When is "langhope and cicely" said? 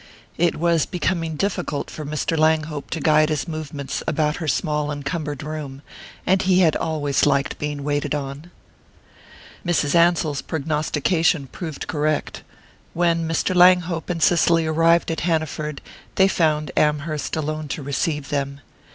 13.55-14.65